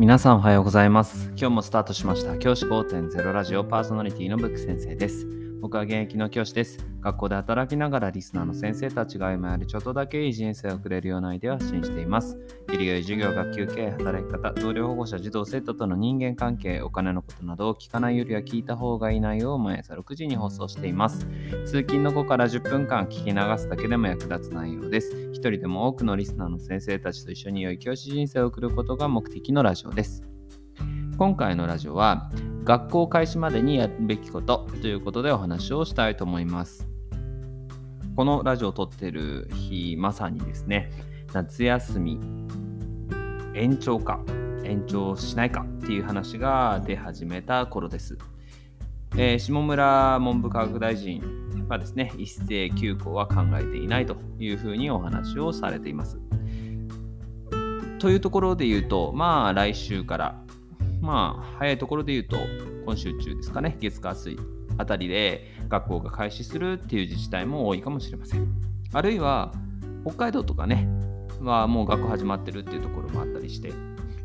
[0.00, 1.26] 皆さんおはようございます。
[1.36, 2.38] 今日もスタートしました。
[2.38, 5.39] 教師5.0ラジオパーソナリティのブック先生です。
[5.60, 6.78] 僕は現役の教師です。
[7.02, 12.36] 学校で働きながらリスナーの先生たちが今よりちょっとだけいい人生を送れるようなアイデアを発信しています。
[12.36, 21.26] より良い授業、学級経営、働き方、同僚保護者、児童生徒との人間関係、お金のことなどを聞かないよりは聞いた方がいい内容を毎朝6時に放送しています。
[21.66, 25.30] 通勤の後から10分間聞き流すだけでも役立つ内容です。
[25.32, 30.22] 一人でも多くのリスナーの先生たちと一緒に良い教師人生を送ることが目的のラジオです。
[31.18, 32.30] 今回のラジオは
[32.70, 36.86] 学校開始までにやるべきことということでお話をしたいと思います。
[38.14, 40.92] このラジオを撮ってる日、まさにですね、
[41.32, 42.20] 夏休み
[43.56, 44.20] 延長か
[44.62, 48.16] 延長しないかっていう話が出始めた頃です。
[49.16, 51.20] えー下村文部科学大臣
[51.68, 56.20] はですね、一斉休校は考えていないというふうにお話をされています。
[57.98, 60.40] というところで言うと、まあ来週から、
[61.00, 62.36] まあ早いところで言うと、
[62.84, 64.38] 今週中ですかね、月火水
[64.78, 68.46] あたりで学校が開始するっていう自治体も多いかもしれません。
[68.92, 69.52] あるいは
[70.06, 70.88] 北海道とかね、
[71.40, 73.72] はもう学校始まってるっていうところもあったりして、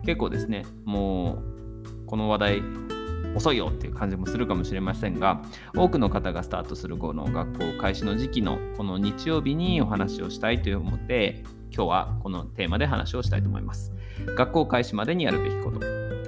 [0.06, 1.42] 結構ですね、も
[2.04, 2.62] うこの話題
[3.36, 5.42] 遅いよっていう感じもするかもしれませんが
[5.76, 13.92] 多くの方がスタートする後の学校開始の時期のこの日曜日にお話をしたいと思って今日はこのテーマで話をしたいと思います。
[14.38, 16.25] 学校開始までにやるべきこと。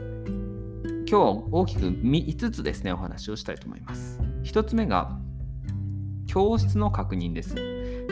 [1.09, 5.17] 今日大きく5つですねお話をしたいと思います1つ目が
[6.27, 7.55] 教室の確認です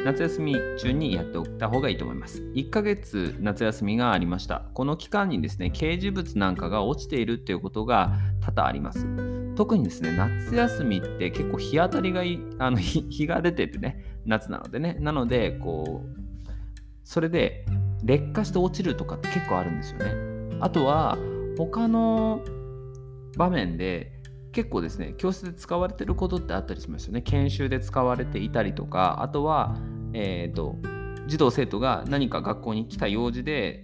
[0.06, 2.44] 夏休み中にやっておいた方がいいと思います。
[2.54, 4.62] 1ヶ月夏休みがありました。
[4.76, 9.08] この期間にですね、掲示物なんかが落ちているっていうことが多々あります。
[9.56, 16.20] 特にですね、夏休みって結構日当たりがいい、あの日 日が出ててね、夏なのでね、なので、こう、
[17.04, 17.66] それで
[18.04, 20.14] 劣化して落ちるとかって結構あるんですよね。
[20.60, 21.18] あとは、
[21.58, 22.42] 他の
[23.38, 24.12] 場面で、
[24.52, 27.22] 結構ですね、教室で使われてることってあったりしますよね。
[27.22, 29.78] 研修で使われていたりとか、あとは、
[30.14, 30.78] えーと、
[31.28, 33.84] 児童生徒が何か学校に来た用事で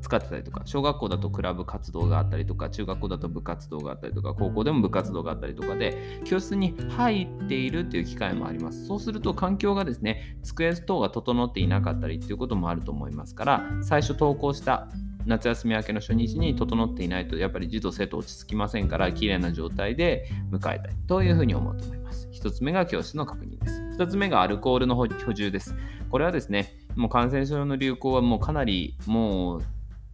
[0.00, 8.86] 使ってたりとか、小学校だとクラブ活動があったりとか、中学校だと部活動があったりとか、高校でも部活動があったりとかで、教室に入っているっていう機会もあります。
[8.86, 14.88] そうすると環境がですね、机等が整っていなかったりっていうこともあると思いますから、最初登校した
[15.26, 22.28] 夏休み明けの初日に整っていないとやっぱり児童生徒落ち着きませんから綺麗な状態で迎えたいというふうに思うと思います。
[22.30, 23.82] 一つ目が教室の確認です。
[23.92, 25.74] 二つ目がアルコールの補充です。
[26.10, 29.62] これはですね、もう感染症の流行はもうかなりもう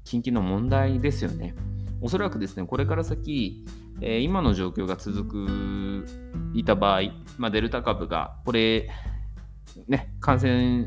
[0.05, 1.55] 近々の問題ですよね。
[2.01, 3.65] おそらくですね、これから先、
[4.01, 6.07] えー今の状況が続く
[6.55, 7.03] いた場合、
[7.39, 8.91] まあ、デルタ株がこれ、
[9.89, 10.87] ね、感染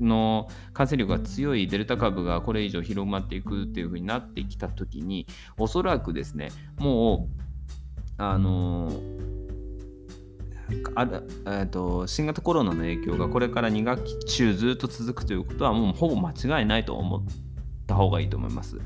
[0.00, 5.26] の感染力が強いデルタ株がこれ以上広まっていくっていう風になってきたときに、
[5.58, 7.28] おそらくですね、も
[8.18, 8.90] う、あの
[10.96, 17.22] あえーと新型コロナの影響がこれから2学期中ずっと続くということはもうほぼ間違いないと思っ
[17.86, 18.78] た方がいいと思います。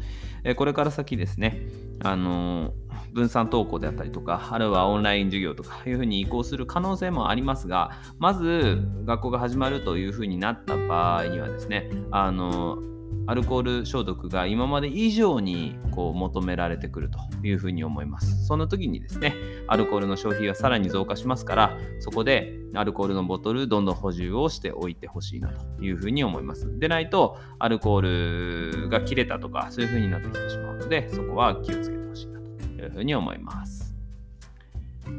[0.44, 1.66] えこれから先ですね、
[2.02, 2.72] あの
[3.12, 12.78] 分散登校であったりとか、あるいはオンライン授業とかいうふうに移行する可能性もありますが、まず学校が始まるというふうになった場合にはですね、あの
[13.26, 18.46] アルコール消毒が今まで以上にこう求められてくるというふうに思います。
[18.46, 19.34] その時にですね、
[19.68, 26.78] アルコールの消費がさらに増加しますから、そこでアルコールのボトルどんどん補充をしておいてほしいなというふうに思います。
[26.78, 32.01] でないと、アルコールが切れたとか、そういうふうになってきてしまうので、そこは気をつけて
[32.82, 33.94] というふうに思います。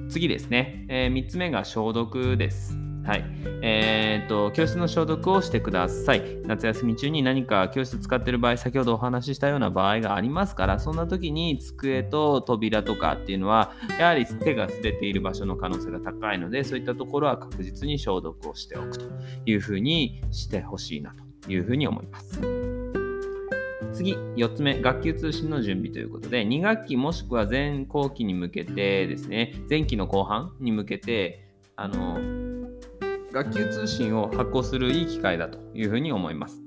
[0.10, 2.78] 次ですね、え3つ目が消毒です。
[3.06, 3.26] はい。
[3.62, 6.42] えーと、教室の消毒をしてください。
[6.46, 19.06] 夏休み中に何か教室使ってる場合、先ほどお話ししたような場合がありますから、そんな時に机と扉とかっていうのは、やはり手が触れている場所の可能性が高いので、そういったところは確実に消毒をしておくと
[19.46, 22.63] いうふうにしてほしいなというふうに思います。
[23.94, 31.46] 次、4つ目、学級通信の準備ということで、2学期もしくは前後期に向けてですね、前期の後半に向けて、
[31.76, 32.20] あの、
[33.32, 36.62] 学級通信を発行するいい機会だというふうに思います。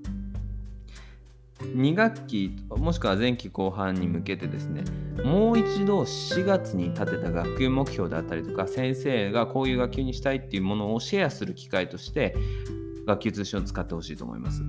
[1.61, 4.85] 2学期もしくは前期後半に向けてですね
[5.25, 12.37] もう一度4月に立てた学級目標であったりとか先生がこういう学級にしたいっていうものをシェアする機会として
[13.07, 14.63] 学級通信を使ってほしいと思います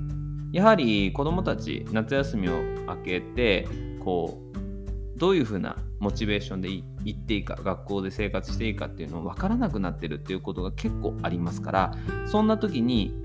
[0.51, 3.67] やはり子どもたち夏休みを明けて
[3.99, 11.93] こうどういうふうなモチベーションで行っていいか学校で生活していいかっていうのを分からなくなってるっていうことが結構ありますから
[12.25, 13.15] そんな時に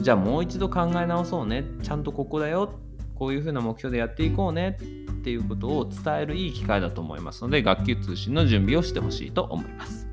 [0.00, 2.72] じゃあもう一度考え直そうねちゃんとここだよ
[3.14, 10.08] こういうふうな目標でやっていこうねっていうことを伝えるいい機会だと思いますので学級通信の準備をしてほしいと思います。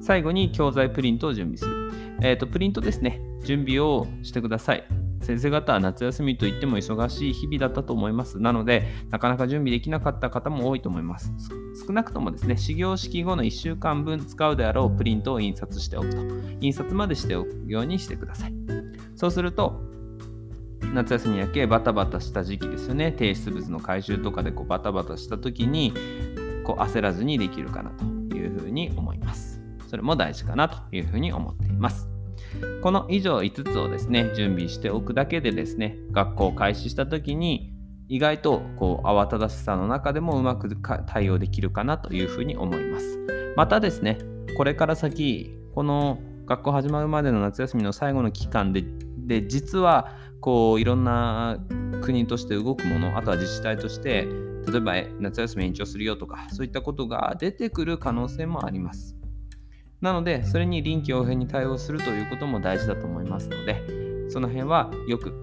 [0.00, 1.92] 最後に教材プリントを準備する、
[2.22, 3.20] えーと、プリントですね。
[3.44, 4.99] 準備をしてください。
[5.30, 8.40] 先生方は夏休みといっても忙しい日々だったと思います。
[8.40, 11.32] なので、なかなか準備できなかった方も多いと思います。
[11.86, 16.16] 少なくともですね、始業式後の1週間分使うであろうプリントを印刷しておくと。
[16.60, 18.54] 印刷までしておくようにしてください。
[19.14, 19.80] そうすると、
[20.92, 23.12] 夏休み明けバタバタした時期ですよね。
[23.12, 25.94] 提出物の回収とかでこうバタバタした時に、
[26.64, 28.04] こう焦らずにできるかなと
[28.34, 29.60] いうふうに思います。
[29.86, 32.09] それも大事かなというふうに思っています。
[32.82, 37.72] この以上5つをですね、準備しておくだけでですね、学校を開始した時に
[38.08, 40.76] 意外とこう慌ただしさの中でもうまく
[41.06, 43.18] 対応できるかなというふうに思います。
[43.56, 44.18] またですね、
[44.56, 48.84] これから先、この学校始まるまでの夏休みの最後の期間で、
[49.16, 51.58] で実はこういろんな
[52.02, 54.26] 国として動くもの、あとは自治体として
[54.66, 59.19] 例えば夏休み延長するよとか、そういったことが出てくる可能性もあります。
[60.00, 65.34] なので、それに臨機応変に対応するということも大事だと思いますので、その辺はよく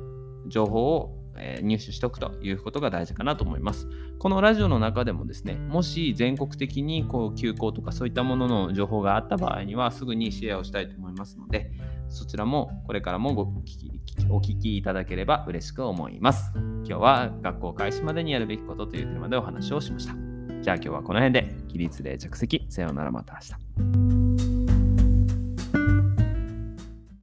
[0.47, 1.13] 情報を
[1.61, 3.87] 入手しておくということが大事かなと思います。
[4.17, 11.71] このラジオの中でもですね、もし全国的にこう休校とかそういったものの情報があった場合にはすぐにシェアをしたいと思いますので、
[12.09, 13.91] そちらもこれからもご聞き
[14.29, 16.51] お聞きいただければ嬉しく思います。
[16.55, 20.26] 今日は学校開始までにやるべきことというテーマでお話をしました。
[20.61, 22.65] じゃあ今日はこの辺で起立で着席。
[22.69, 24.56] さようならまた明日。